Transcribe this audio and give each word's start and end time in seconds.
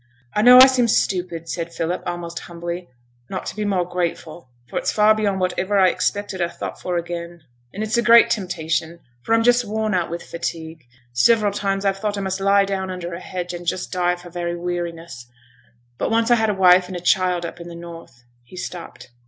'I 0.33 0.41
know 0.41 0.59
I 0.59 0.65
seem 0.65 0.87
stupid,' 0.87 1.47
said 1.47 1.71
Philip, 1.71 2.01
almost 2.07 2.39
humbly, 2.39 2.89
'not 3.29 3.45
to 3.45 3.55
be 3.55 3.63
more 3.65 3.85
grateful, 3.87 4.49
for 4.67 4.79
it's 4.79 4.91
far 4.91 5.13
beyond 5.13 5.39
what 5.39 5.53
I 5.59 5.61
iver 5.61 5.77
expected 5.85 6.41
or 6.41 6.49
thought 6.49 6.81
for 6.81 6.97
again, 6.97 7.43
and 7.71 7.83
it's 7.83 7.97
a 7.97 8.01
great 8.01 8.31
temptation, 8.31 8.99
for 9.21 9.35
I'm 9.35 9.43
just 9.43 9.63
worn 9.63 9.93
out 9.93 10.09
with 10.09 10.23
fatigue. 10.23 10.87
Several 11.13 11.51
times 11.53 11.85
I've 11.85 11.97
thought 11.97 12.17
I 12.17 12.21
must 12.21 12.39
lie 12.39 12.65
down 12.65 12.89
under 12.89 13.13
a 13.13 13.19
hedge, 13.19 13.53
and 13.53 13.67
just 13.67 13.91
die 13.91 14.15
for 14.15 14.31
very 14.31 14.55
weariness. 14.55 15.27
But 15.99 16.09
once 16.09 16.31
I 16.31 16.35
had 16.41 16.49
a 16.49 16.55
wife 16.55 16.87
and 16.87 16.97
a 16.97 16.99
child 16.99 17.45
up 17.45 17.59
in 17.61 17.67
the 17.67 17.75
north,' 17.75 18.23
he 18.43 18.57
stopped. 18.57 19.11